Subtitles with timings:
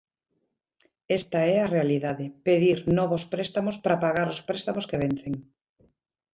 [1.19, 5.33] Esta é a realidade, pedir novos préstamos para pagar os préstamos que vencen.